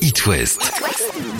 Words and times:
It 0.00 0.26
West. 0.26 0.62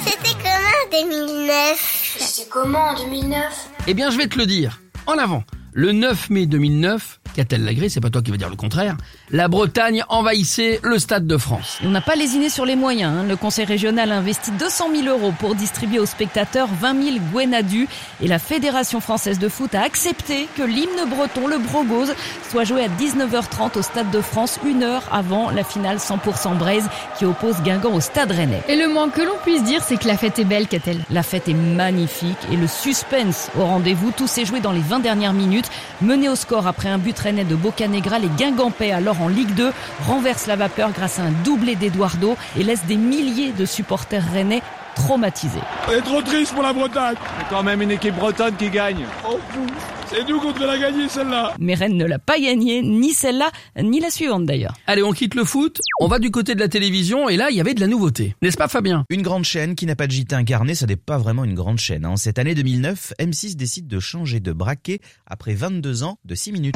C'était 0.05 0.35
comment 0.43 1.07
en 1.07 1.07
2009 1.07 2.17
C'est 2.19 2.49
comment 2.49 2.79
en 2.91 2.95
2009 2.95 3.43
Eh 3.87 3.95
bien, 3.95 4.11
je 4.11 4.17
vais 4.19 4.27
te 4.27 4.39
le 4.39 4.47
dire. 4.47 4.81
En 5.07 5.19
avant. 5.19 5.45
Le 5.73 5.93
9 5.93 6.31
mai 6.31 6.47
2009, 6.47 7.20
Qu'a-t-elle 7.35 7.65
Lagré, 7.65 7.89
c'est 7.89 8.01
pas 8.01 8.11
toi 8.11 8.23
qui 8.23 8.31
vas 8.31 8.37
dire 8.37 8.49
le 8.51 8.57
contraire, 8.57 8.97
la 9.31 9.49
Bretagne 9.49 10.03
envahissait 10.09 10.81
le 10.83 10.99
Stade 10.99 11.27
de 11.27 11.37
France. 11.37 11.79
On 11.85 11.91
n'a 11.91 12.01
pas 12.01 12.17
lésiné 12.17 12.49
sur 12.49 12.65
les 12.67 12.77
moyens. 12.77 13.13
hein. 13.21 13.25
Le 13.29 13.37
conseil 13.37 13.65
régional 13.65 14.11
a 14.13 14.17
investi 14.17 14.51
200 14.53 14.87
000 15.05 15.07
euros 15.09 15.33
pour 15.39 15.55
distribuer 15.55 15.99
aux 16.01 16.07
spectateurs 16.07 16.69
20 16.81 17.03
000 17.03 17.17
Gwenadus 17.33 17.89
et 18.21 18.27
la 18.29 18.39
Fédération 18.39 19.01
française 19.01 19.39
de 19.39 19.49
foot 19.49 19.75
a 19.75 19.83
accepté 19.83 20.49
que 20.57 20.63
l'hymne 20.63 21.09
breton, 21.09 21.47
le 21.47 21.59
Brogose, 21.59 22.15
soit 22.51 22.65
joué 22.65 22.85
à 22.85 22.89
19h30 22.89 23.79
au 23.79 23.83
Stade 23.83 24.11
de 24.11 24.21
France, 24.21 24.59
une 24.67 24.83
heure 24.83 25.03
avant 25.13 25.51
la 25.51 25.63
finale 25.65 25.99
100% 25.99 26.57
Braise 26.59 26.89
qui 27.17 27.25
oppose 27.27 27.57
Guingamp 27.63 27.93
au 27.95 28.01
Stade 28.01 28.33
Rennais. 28.33 28.63
Et 28.69 28.77
le 28.77 28.89
moins 28.89 29.09
que 29.09 29.23
l'on 29.23 29.37
puisse 29.45 29.63
dire, 29.63 29.83
c'est 29.87 29.99
que 29.99 30.09
la 30.09 30.17
fête 30.17 30.39
est 30.39 30.45
belle, 30.45 30.67
qu'a-t-elle? 30.67 31.01
La 31.11 31.23
fête 31.23 31.49
est 31.49 31.55
magnifique 31.55 32.39
et 32.53 32.57
le 32.57 32.67
suspense 32.67 33.51
au 33.59 33.65
rendez-vous. 33.65 34.11
Tout 34.17 34.27
s'est 34.27 34.45
joué 34.45 34.61
dans 34.61 34.73
les 34.73 34.81
20 34.81 34.99
dernières 34.99 35.33
minutes. 35.33 35.71
Mené 36.03 36.29
au 36.29 36.35
score 36.35 36.67
après 36.67 36.89
un 36.89 36.99
but 36.99 37.19
rennais 37.21 37.45
de 37.45 37.55
Bocanegra, 37.55 38.19
les 38.19 38.29
Guingampais, 38.29 38.93
alors 38.93 39.21
en 39.21 39.29
Ligue 39.29 39.55
2, 39.55 39.73
renversent 40.07 40.47
la 40.47 40.57
vapeur 40.57 40.91
grâce 40.93 41.19
à 41.19 41.23
un 41.23 41.31
doublé 41.45 41.77
d'Eduardo 41.77 42.37
et 42.59 42.63
laissent 42.63 42.87
des 42.87 42.97
milliers 42.97 43.53
de 43.53 43.65
supporters 43.65 44.25
rennais 44.33 44.63
traumatisés. 44.95 45.61
On 45.89 45.93
est 45.93 46.03
trop 46.03 46.23
triste 46.23 46.53
pour 46.53 46.63
la 46.63 46.73
Bretagne. 46.73 47.17
C'est 47.39 47.49
quand 47.55 47.63
même 47.63 47.83
une 47.83 47.93
équipe 47.93 48.17
bretonne 48.17 48.57
qui 48.57 48.71
gagne. 48.71 49.07
Oh, 49.29 49.39
fou. 49.51 49.67
C'est 50.13 50.29
nous 50.29 50.41
contre 50.41 50.67
la 50.67 50.77
gagner 50.77 51.09
celle-là. 51.09 51.55
Mais 51.61 51.75
Rennes 51.75 51.97
ne 51.97 52.05
l'a 52.05 52.19
pas 52.19 52.37
gagné, 52.37 52.83
ni 52.83 53.13
celle-là, 53.13 53.53
ni 53.81 54.01
la 54.01 54.11
suivante 54.11 54.45
d'ailleurs. 54.45 54.75
Allez, 54.89 55.05
on 55.05 55.13
quitte 55.13 55.37
le 55.37 55.45
foot, 55.45 55.79
on 56.01 56.09
va 56.09 56.19
du 56.19 56.33
côté 56.33 56.57
de 56.57 56.61
la 56.61 56.67
télévision 56.67 57.29
et 57.29 57.37
là, 57.37 57.49
il 57.51 57.57
y 57.57 57.61
avait 57.61 57.75
de 57.75 57.81
la 57.81 57.87
nouveauté. 57.87 58.35
N'est-ce 58.43 58.57
pas 58.57 58.67
Fabien? 58.67 59.05
Une 59.09 59.23
grande 59.23 59.45
chaîne 59.45 59.77
qui 59.77 59.87
n'a 59.87 59.95
pas 59.95 60.09
de 60.09 60.13
JT 60.13 60.35
incarné, 60.35 60.75
ça 60.75 60.87
n'est 60.87 60.97
pas 60.97 61.17
vraiment 61.17 61.45
une 61.45 61.55
grande 61.55 61.79
chaîne. 61.79 62.05
En 62.05 62.17
cette 62.17 62.41
année 62.41 62.57
2009, 62.57 63.13
M6 63.21 63.55
décide 63.55 63.87
de 63.87 64.01
changer 64.01 64.41
de 64.41 64.53
braquet 64.53 64.99
après 65.27 65.55
22 65.55 66.03
ans 66.03 66.19
de 66.25 66.35
6 66.35 66.53
minutes. 66.53 66.75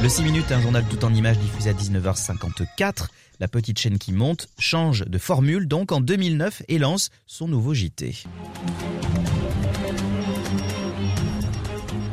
Le 0.00 0.08
6 0.08 0.22
minutes, 0.22 0.52
un 0.52 0.60
journal 0.60 0.84
tout 0.88 1.04
en 1.04 1.12
images 1.12 1.38
diffusé 1.40 1.70
à 1.70 1.72
19h54. 1.72 3.08
La 3.40 3.48
petite 3.48 3.80
chaîne 3.80 3.98
qui 3.98 4.12
monte 4.12 4.46
change 4.58 5.04
de 5.04 5.18
formule 5.18 5.66
donc 5.66 5.90
en 5.90 6.00
2009 6.00 6.62
et 6.68 6.78
lance 6.78 7.10
son 7.26 7.48
nouveau 7.48 7.74
JT. 7.74 8.14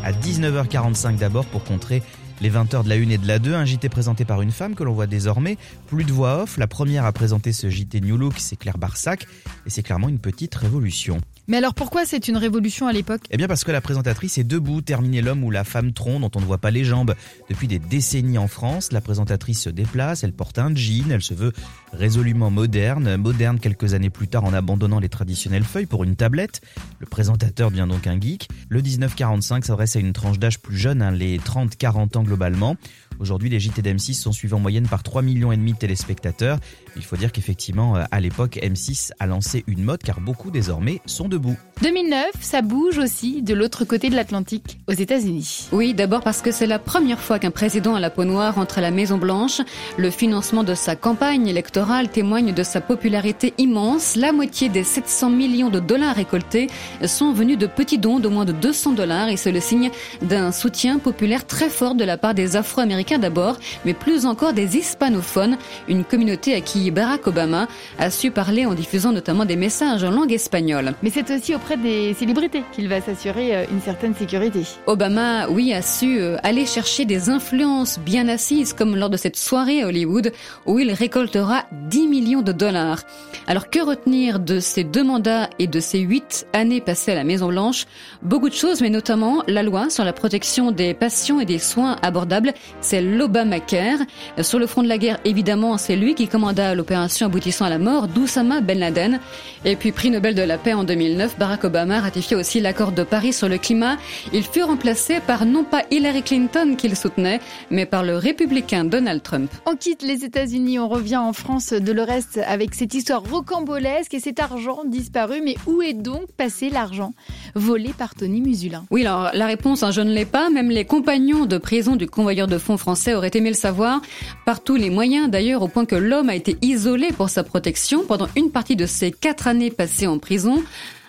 À 0.07 0.13
19h45 0.13 1.17
d'abord 1.17 1.43
pour 1.43 1.65
contrer 1.65 2.01
les 2.41 2.49
20h 2.49 2.83
de 2.83 2.89
la 2.89 2.95
1 2.95 3.09
et 3.09 3.17
de 3.17 3.27
la 3.27 3.39
2, 3.39 3.53
un 3.53 3.65
JT 3.65 3.89
présenté 3.89 4.25
par 4.25 4.41
une 4.41 4.51
femme 4.51 4.75
que 4.75 4.83
l'on 4.83 4.93
voit 4.93 5.07
désormais. 5.07 5.57
Plus 5.87 6.03
de 6.03 6.11
voix 6.11 6.43
off, 6.43 6.57
la 6.57 6.67
première 6.67 7.05
à 7.05 7.11
présenter 7.11 7.53
ce 7.53 7.69
JT 7.69 8.01
New 8.01 8.17
Look, 8.17 8.35
c'est 8.37 8.55
Claire 8.55 8.77
Barsac, 8.77 9.25
et 9.65 9.69
c'est 9.69 9.83
clairement 9.83 10.09
une 10.09 10.19
petite 10.19 10.53
révolution. 10.55 11.19
Mais 11.49 11.57
alors 11.57 11.73
pourquoi 11.73 12.05
c'est 12.05 12.27
une 12.27 12.35
révolution 12.35 12.87
à 12.87 12.91
l'époque? 12.91 13.21
Eh 13.31 13.37
bien 13.37 13.47
parce 13.47 13.63
que 13.63 13.71
la 13.71 13.79
présentatrice 13.79 14.37
est 14.37 14.43
debout, 14.43 14.81
terminer 14.81 15.21
l'homme 15.21 15.45
ou 15.45 15.51
la 15.51 15.63
femme 15.63 15.93
tronc 15.93 16.19
dont 16.19 16.31
on 16.35 16.41
ne 16.41 16.45
voit 16.45 16.57
pas 16.57 16.71
les 16.71 16.83
jambes. 16.83 17.15
Depuis 17.49 17.69
des 17.69 17.79
décennies 17.79 18.37
en 18.37 18.49
France, 18.49 18.91
la 18.91 18.99
présentatrice 18.99 19.61
se 19.61 19.69
déplace, 19.69 20.25
elle 20.25 20.33
porte 20.33 20.59
un 20.59 20.75
jean, 20.75 21.09
elle 21.09 21.21
se 21.21 21.33
veut 21.33 21.53
résolument 21.93 22.51
moderne, 22.51 23.15
moderne 23.15 23.59
quelques 23.59 23.93
années 23.93 24.09
plus 24.09 24.27
tard 24.27 24.43
en 24.43 24.51
abandonnant 24.51 24.99
les 24.99 25.07
traditionnelles 25.07 25.63
feuilles 25.63 25.85
pour 25.85 26.03
une 26.03 26.17
tablette. 26.17 26.59
Le 26.99 27.05
présentateur 27.05 27.71
devient 27.71 27.87
donc 27.87 28.07
un 28.07 28.19
geek. 28.19 28.49
Le 28.67 28.81
1945 28.81 29.63
s'adresse 29.63 29.95
à 29.95 29.99
une 29.99 30.11
tranche 30.11 30.39
d'âge 30.39 30.59
plus 30.59 30.77
jeune, 30.77 31.01
hein, 31.01 31.11
les 31.11 31.39
30-40 31.39 32.17
ans 32.17 32.23
globalement. 32.27 32.77
Aujourd'hui, 33.19 33.49
les 33.49 33.59
JT 33.59 33.81
d'M6 33.81 34.13
sont 34.13 34.31
suivis 34.31 34.53
en 34.53 34.59
moyenne 34.59 34.87
par 34.87 35.01
3 35.01 35.23
millions 35.23 35.51
et 35.51 35.57
demi 35.57 35.73
de 35.73 35.77
téléspectateurs. 35.77 36.59
Il 36.95 37.03
faut 37.03 37.15
dire 37.15 37.31
qu'effectivement, 37.31 37.95
euh, 37.95 38.03
à 38.11 38.19
l'époque, 38.19 38.59
M6 38.61 39.11
a 39.19 39.25
lancé 39.25 39.63
une 39.65 39.83
mode 39.83 40.03
car 40.03 40.19
beaucoup 40.19 40.51
désormais 40.51 41.01
sont 41.07 41.27
debout. 41.27 41.57
2009, 41.81 42.27
ça 42.41 42.61
bouge 42.61 42.99
aussi 42.99 43.41
de 43.41 43.55
l'autre 43.55 43.85
côté 43.85 44.09
de 44.09 44.15
l'Atlantique, 44.15 44.79
aux 44.87 44.93
États-Unis. 44.93 45.67
Oui, 45.71 45.95
d'abord 45.95 46.21
parce 46.21 46.41
que 46.41 46.51
c'est 46.51 46.67
la 46.67 46.77
première 46.77 47.19
fois 47.19 47.39
qu'un 47.39 47.51
président 47.51 47.95
à 47.95 47.99
la 47.99 48.11
peau 48.11 48.23
noire 48.23 48.59
entre 48.59 48.77
à 48.77 48.81
la 48.81 48.91
Maison 48.91 49.17
Blanche. 49.17 49.61
Le 49.97 50.11
financement 50.11 50.63
de 50.63 50.75
sa 50.75 50.95
campagne 50.95 51.47
électorale 51.47 52.09
témoigne 52.09 52.53
de 52.53 52.63
sa 52.63 52.81
popularité 52.81 53.53
immense. 53.57 54.15
La 54.15 54.31
moitié 54.31 54.69
des 54.69 54.83
700 54.83 55.31
millions 55.31 55.69
de 55.69 55.79
dollars 55.79 56.15
récoltés 56.15 56.67
sont 57.05 57.31
venus 57.31 57.57
de 57.57 57.67
petits 57.67 57.97
dons 57.97 58.19
de 58.19 58.27
moins 58.27 58.45
de 58.45 58.51
200 58.51 58.93
dollars 58.93 59.29
et 59.29 59.37
c'est 59.37 59.51
le 59.51 59.59
signe 59.59 59.89
d'un 60.21 60.51
soutien 60.51 60.99
populaire 60.99 61.47
très 61.47 61.69
fort 61.69 61.95
de 61.95 62.03
la 62.03 62.17
part 62.17 62.33
des 62.35 62.55
Afro-Américains 62.55 63.06
d'abord, 63.15 63.57
mais 63.85 63.93
plus 63.93 64.25
encore 64.25 64.51
des 64.51 64.75
hispanophones, 64.75 65.57
une 65.87 66.03
communauté 66.03 66.53
à 66.53 66.59
qui 66.59 66.91
Barack 66.91 67.27
Obama 67.27 67.67
a 67.97 68.11
su 68.11 68.31
parler 68.31 68.65
en 68.65 68.73
diffusant 68.73 69.13
notamment 69.13 69.45
des 69.45 69.55
messages 69.55 70.03
en 70.03 70.11
langue 70.11 70.33
espagnole. 70.33 70.93
Mais 71.01 71.09
c'est 71.09 71.31
aussi 71.31 71.55
auprès 71.55 71.77
des 71.77 72.13
célébrités 72.13 72.63
qu'il 72.73 72.89
va 72.89 72.99
s'assurer 72.99 73.55
euh, 73.55 73.65
une 73.71 73.81
certaine 73.81 74.13
sécurité. 74.13 74.63
Obama, 74.85 75.47
oui, 75.49 75.73
a 75.73 75.81
su 75.81 76.19
euh, 76.19 76.35
aller 76.43 76.65
chercher 76.65 77.05
des 77.05 77.29
influences 77.29 77.99
bien 77.99 78.27
assises, 78.27 78.73
comme 78.73 78.95
lors 78.95 79.09
de 79.09 79.17
cette 79.17 79.37
soirée 79.37 79.83
à 79.83 79.87
Hollywood, 79.87 80.33
où 80.65 80.79
il 80.79 80.91
récoltera 80.91 81.63
10 81.89 82.07
millions 82.07 82.41
de 82.41 82.51
dollars. 82.51 83.03
Alors 83.47 83.69
que 83.69 83.79
retenir 83.79 84.39
de 84.39 84.59
ces 84.59 84.83
deux 84.83 85.03
mandats 85.03 85.49
et 85.59 85.67
de 85.67 85.79
ces 85.79 85.99
huit 85.99 86.47
années 86.51 86.81
passées 86.81 87.13
à 87.13 87.15
la 87.15 87.23
Maison 87.23 87.47
Blanche 87.47 87.85
Beaucoup 88.23 88.49
de 88.49 88.53
choses, 88.53 88.81
mais 88.81 88.89
notamment 88.89 89.43
la 89.47 89.63
loi 89.63 89.89
sur 89.89 90.03
la 90.03 90.13
protection 90.13 90.71
des 90.71 90.93
patients 90.93 91.39
et 91.39 91.45
des 91.45 91.59
soins 91.59 91.95
abordables, 92.01 92.53
c'est 92.81 92.96
l'Obamacare. 93.01 93.99
Sur 94.41 94.59
le 94.59 94.67
front 94.67 94.83
de 94.83 94.87
la 94.87 94.97
guerre, 94.97 95.19
évidemment, 95.25 95.77
c'est 95.77 95.95
lui 95.95 96.15
qui 96.15 96.27
commanda 96.27 96.75
l'opération 96.75 97.27
aboutissant 97.27 97.65
à 97.65 97.69
la 97.69 97.79
mort 97.79 98.07
d'Oussama 98.07 98.61
Ben 98.61 98.79
Laden. 98.79 99.19
Et 99.65 99.75
puis, 99.75 99.91
prix 99.91 100.09
Nobel 100.09 100.35
de 100.35 100.41
la 100.41 100.57
paix 100.57 100.73
en 100.73 100.83
2009, 100.83 101.37
Barack 101.37 101.63
Obama 101.63 101.99
ratifiait 101.99 102.37
aussi 102.37 102.59
l'accord 102.59 102.91
de 102.91 103.03
Paris 103.03 103.33
sur 103.33 103.49
le 103.49 103.57
climat. 103.57 103.97
Il 104.33 104.43
fut 104.43 104.63
remplacé 104.63 105.19
par 105.19 105.45
non 105.45 105.63
pas 105.63 105.83
Hillary 105.91 106.23
Clinton 106.23 106.75
qu'il 106.77 106.95
soutenait, 106.95 107.39
mais 107.69 107.85
par 107.85 108.03
le 108.03 108.17
républicain 108.17 108.83
Donald 108.83 109.23
Trump. 109.23 109.51
On 109.65 109.75
quitte 109.75 110.01
les 110.01 110.23
États-Unis, 110.23 110.79
on 110.79 110.87
revient 110.87 111.17
en 111.17 111.33
France 111.33 111.73
de 111.73 111.91
le 111.91 112.03
reste 112.03 112.39
avec 112.47 112.75
cette 112.75 112.93
histoire 112.93 113.23
rocambolesque 113.23 114.13
et 114.13 114.19
cet 114.19 114.39
argent 114.39 114.81
disparu. 114.85 115.41
Mais 115.43 115.55
où 115.65 115.81
est 115.81 115.93
donc 115.93 116.31
passé 116.37 116.69
l'argent 116.69 117.13
volé 117.55 117.93
par 117.97 118.15
Tony 118.15 118.41
Musulin? 118.41 118.85
Oui, 118.91 119.05
alors 119.05 119.31
la 119.33 119.47
réponse, 119.47 119.83
hein, 119.83 119.91
je 119.91 120.01
ne 120.01 120.11
l'ai 120.11 120.25
pas. 120.25 120.49
Même 120.49 120.69
les 120.69 120.85
compagnons 120.85 121.45
de 121.45 121.57
prison 121.57 121.95
du 121.95 122.07
convoyeur 122.07 122.47
de 122.47 122.57
fonds 122.57 122.77
français 122.87 123.15
auraient 123.15 123.31
aimé 123.33 123.49
le 123.49 123.55
savoir. 123.55 123.99
Par 124.45 124.63
tous 124.63 124.77
les 124.77 124.89
moyens, 124.89 125.29
d'ailleurs, 125.29 125.61
au 125.61 125.67
point 125.67 125.85
que 125.85 125.97
l'homme 125.97 126.29
a 126.29 126.35
été 126.35 126.55
isolé 126.61 127.09
pour 127.11 127.29
sa 127.29 127.43
protection 127.43 128.05
pendant 128.05 128.29
une 128.37 128.49
partie 128.49 128.77
de 128.77 128.85
ses 128.85 129.11
quatre 129.11 129.49
années 129.49 129.71
passées 129.71 130.07
en 130.07 130.19
prison. 130.19 130.63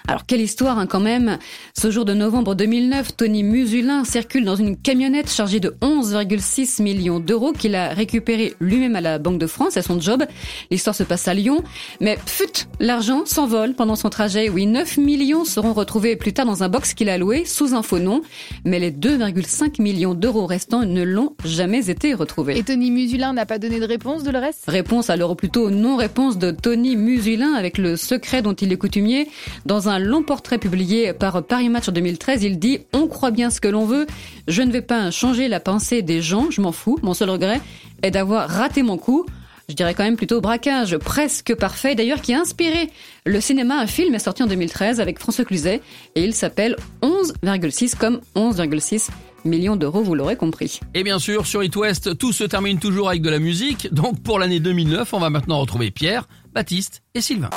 Alors 0.09 0.25
quelle 0.25 0.41
histoire 0.41 0.79
hein, 0.79 0.87
quand 0.87 1.01
même 1.01 1.37
Ce 1.75 1.91
jour 1.91 2.07
de 2.07 2.15
novembre 2.15 2.55
2009, 2.55 3.15
Tony 3.15 3.43
Musulin 3.43 4.05
circule 4.05 4.43
dans 4.43 4.57
une 4.57 4.75
camionnette 4.75 5.31
chargée 5.31 5.61
de 5.61 5.77
11,6 5.83 6.83
millions 6.83 7.21
d'euros 7.21 7.53
qu'il 7.53 7.75
a 7.75 7.91
récupéré 7.91 8.55
lui-même 8.59 8.97
à 8.97 9.03
la 9.03 9.19
Banque 9.19 9.39
de 9.39 9.47
France, 9.47 9.77
à 9.77 9.83
son 9.83 10.01
job. 10.01 10.25
L'histoire 10.71 10.97
se 10.97 11.03
passe 11.03 11.29
à 11.29 11.35
Lyon, 11.35 11.63
mais 12.01 12.17
pfut, 12.25 12.69
l'argent 12.81 13.27
s'envole 13.27 13.75
pendant 13.75 13.97
son 13.97 14.09
trajet. 14.09 14.49
Oui, 14.49 14.65
9 14.65 14.97
millions 14.97 15.45
seront 15.45 15.75
retrouvés 15.75 16.17
plus 16.17 16.33
tard 16.33 16.47
dans 16.47 16.63
un 16.63 16.71
box 16.71 16.95
qu'il 16.95 17.11
a 17.11 17.19
loué 17.19 17.45
sous 17.45 17.75
un 17.75 17.83
faux 17.83 17.99
nom, 17.99 18.23
mais 18.65 18.79
les 18.79 18.91
2,5 18.91 19.83
millions 19.83 20.15
d'euros 20.15 20.47
restants 20.47 20.87
ne 20.87 21.03
l'ont 21.03 21.35
jamais 21.45 21.91
été 21.91 22.15
retrouvés. 22.15 22.57
Et 22.57 22.63
Tony 22.63 22.91
Musulin 22.91 23.35
n'a 23.35 23.45
pas 23.45 23.59
donné 23.59 23.79
de 23.79 23.85
réponse 23.85 24.23
de 24.23 24.31
le 24.31 24.39
reste? 24.39 24.65
Réponse 24.69 25.11
alors 25.11 25.37
plutôt 25.37 25.69
non-réponse 25.69 26.39
de 26.39 26.51
Tony 26.51 26.97
Musulin 26.97 27.53
avec 27.53 27.77
le 27.77 27.97
secret 27.97 28.41
dont 28.41 28.55
il 28.55 28.73
est 28.73 28.79
coutumier 28.79 29.29
dans 29.67 29.91
un 29.91 29.98
long 29.99 30.23
portrait 30.23 30.59
publié 30.59 31.13
par 31.13 31.43
Paris 31.43 31.69
Match 31.69 31.89
en 31.89 31.93
2013, 31.93 32.43
il 32.43 32.59
dit 32.59 32.81
On 32.93 33.07
croit 33.07 33.31
bien 33.31 33.51
ce 33.51 33.61
que 33.61 33.69
l'on 33.69 33.87
veut, 33.87 34.07
je 34.47 34.63
ne 34.63 34.71
vais 34.71 34.83
pas 34.83 35.11
changer 35.11 35.49
la 35.49 35.61
pensée 35.61 36.03
des 36.03 36.23
gens, 36.23 36.51
je 36.51 36.61
m'en 36.61 36.73
fous. 36.73 36.99
Mon 37.03 37.15
seul 37.15 37.31
regret 37.31 37.61
est 38.03 38.11
d'avoir 38.11 38.49
raté 38.49 38.83
mon 38.83 38.99
coup. 38.99 39.27
Je 39.69 39.75
dirais 39.75 39.93
quand 39.93 40.05
même 40.05 40.17
plutôt 40.17 40.41
braquage 40.41 40.97
presque 40.97 41.55
parfait, 41.55 41.95
d'ailleurs 41.95 42.23
qui 42.23 42.33
a 42.33 42.41
inspiré 42.41 42.89
le 43.27 43.41
cinéma. 43.41 43.79
Un 43.79 43.87
film 43.87 44.15
est 44.15 44.19
sorti 44.19 44.43
en 44.43 44.47
2013 44.47 44.99
avec 44.99 45.19
François 45.19 45.45
Cluzet 45.45 45.83
et 46.15 46.25
il 46.25 46.33
s'appelle 46.33 46.75
11,6 47.03 47.95
comme 47.97 48.21
11,6 48.35 49.11
millions 49.45 49.77
d'euros, 49.77 50.03
vous 50.03 50.15
l'aurez 50.15 50.37
compris. 50.37 50.81
Et 50.95 51.05
bien 51.05 51.19
sûr, 51.19 51.47
sur 51.47 51.63
It 51.63 51.77
West, 51.77 52.17
tout 52.19 52.33
se 52.33 52.45
termine 52.45 52.79
toujours 52.79 53.09
avec 53.09 53.23
de 53.23 53.31
la 53.31 53.39
musique. 53.39 53.93
Donc 53.93 54.23
pour 54.23 54.39
l'année 54.39 54.61
2009, 54.61 55.13
on 55.13 55.19
va 55.19 55.31
maintenant 55.31 55.61
retrouver 55.61 55.91
Pierre, 55.91 56.29
Baptiste 56.55 57.03
et 57.15 57.21
Sylvain. 57.21 57.51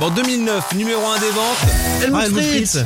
Bon, 0.00 0.08
2009, 0.08 0.74
numéro 0.76 1.02
1 1.04 1.18
des 1.18 1.30
ventes. 1.30 2.02
Helmut 2.02 2.20
Ah, 2.22 2.40
Fritz. 2.40 2.70
Fritz. 2.72 2.84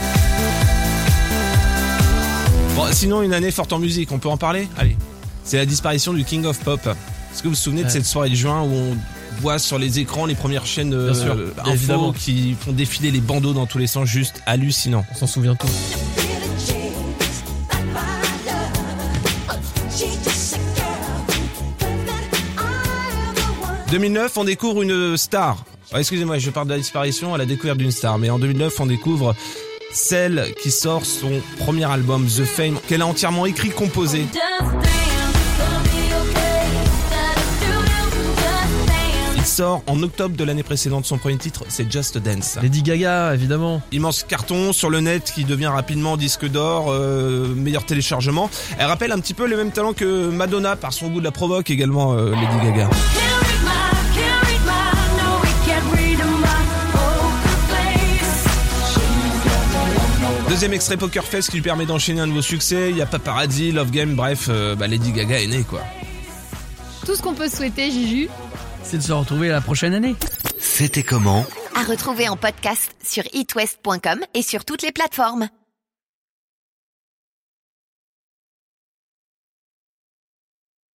Bon, 2.74 2.86
sinon, 2.90 3.22
une 3.22 3.32
année 3.32 3.52
forte 3.52 3.72
en 3.72 3.78
musique, 3.78 4.10
on 4.10 4.18
peut 4.18 4.28
en 4.28 4.36
parler? 4.36 4.68
Allez. 4.76 4.96
C'est 5.44 5.56
la 5.56 5.64
disparition 5.66 6.12
du 6.12 6.24
King 6.24 6.44
of 6.44 6.58
Pop. 6.58 6.80
Est-ce 6.84 7.40
que 7.42 7.48
vous 7.48 7.54
vous 7.54 7.60
souvenez 7.60 7.84
de 7.84 7.88
cette 7.88 8.04
soirée 8.04 8.30
de 8.30 8.34
juin 8.34 8.62
où 8.62 8.72
on 8.72 8.96
voit 9.40 9.60
sur 9.60 9.78
les 9.78 10.00
écrans 10.00 10.26
les 10.26 10.34
premières 10.34 10.66
chaînes 10.66 10.92
euh, 10.92 11.12
évidemment. 11.66 12.12
qui 12.12 12.56
font 12.60 12.72
défiler 12.72 13.12
les 13.12 13.20
bandeaux 13.20 13.52
dans 13.52 13.66
tous 13.66 13.78
les 13.78 13.86
sens, 13.86 14.08
juste 14.08 14.42
hallucinant. 14.46 15.04
On 15.12 15.14
s'en 15.14 15.26
souvient 15.28 15.54
tous. 15.54 15.70
2009, 23.90 24.36
on 24.38 24.44
découvre 24.44 24.82
une 24.82 25.16
star. 25.16 25.64
Ah, 25.96 26.00
Excusez-moi, 26.00 26.38
je 26.38 26.50
parle 26.50 26.66
de 26.66 26.72
la 26.72 26.78
disparition 26.78 27.34
à 27.34 27.38
la 27.38 27.46
découverte 27.46 27.78
d'une 27.78 27.92
star. 27.92 28.18
Mais 28.18 28.28
en 28.28 28.40
2009, 28.40 28.80
on 28.80 28.86
découvre 28.86 29.32
celle 29.92 30.52
qui 30.60 30.72
sort 30.72 31.06
son 31.06 31.40
premier 31.60 31.84
album, 31.84 32.26
The 32.26 32.44
Fame, 32.44 32.78
qu'elle 32.88 33.00
a 33.00 33.06
entièrement 33.06 33.46
écrit, 33.46 33.70
composé. 33.70 34.26
Il 39.36 39.44
sort 39.44 39.84
en 39.86 40.02
octobre 40.02 40.36
de 40.36 40.42
l'année 40.42 40.64
précédente. 40.64 41.04
Son 41.04 41.16
premier 41.16 41.36
titre, 41.38 41.64
c'est 41.68 41.88
Just 41.92 42.18
Dance. 42.18 42.58
Lady 42.60 42.82
Gaga, 42.82 43.32
évidemment. 43.32 43.80
Immense 43.92 44.24
carton 44.24 44.72
sur 44.72 44.90
le 44.90 44.98
net 44.98 45.30
qui 45.32 45.44
devient 45.44 45.66
rapidement 45.66 46.16
disque 46.16 46.50
d'or, 46.50 46.86
euh, 46.88 47.54
meilleur 47.54 47.86
téléchargement. 47.86 48.50
Elle 48.78 48.86
rappelle 48.86 49.12
un 49.12 49.20
petit 49.20 49.34
peu 49.34 49.46
les 49.46 49.54
mêmes 49.54 49.70
talents 49.70 49.92
que 49.92 50.28
Madonna 50.28 50.74
par 50.74 50.92
son 50.92 51.06
goût 51.06 51.20
de 51.20 51.24
la 51.24 51.30
provoque 51.30 51.70
également, 51.70 52.14
euh, 52.14 52.32
Lady 52.32 52.66
Gaga. 52.66 52.90
Deuxième 60.54 60.72
extrait 60.74 60.96
Poker 60.96 61.24
Face 61.24 61.48
qui 61.48 61.56
lui 61.56 61.62
permet 61.62 61.84
d'enchaîner 61.84 62.20
un 62.20 62.28
nouveau 62.28 62.40
succès. 62.40 62.90
Il 62.90 62.96
y 62.96 63.02
a 63.02 63.06
Paparazzi, 63.06 63.72
Love 63.72 63.90
Game, 63.90 64.14
bref, 64.14 64.46
euh, 64.48 64.76
bah, 64.76 64.86
Lady 64.86 65.10
Gaga 65.10 65.42
est 65.42 65.48
née 65.48 65.64
quoi. 65.64 65.80
Tout 67.04 67.16
ce 67.16 67.22
qu'on 67.22 67.34
peut 67.34 67.48
souhaiter, 67.48 67.90
Juju. 67.90 68.28
C'est 68.84 68.98
de 68.98 69.02
se 69.02 69.12
retrouver 69.12 69.48
la 69.48 69.60
prochaine 69.60 69.94
année. 69.94 70.14
C'était 70.60 71.02
comment? 71.02 71.44
À 71.74 71.82
retrouver 71.82 72.28
en 72.28 72.36
podcast 72.36 72.94
sur 73.04 73.24
itwest.com 73.32 74.20
et 74.32 74.42
sur 74.42 74.64
toutes 74.64 74.82
les 74.82 74.92
plateformes. 74.92 75.48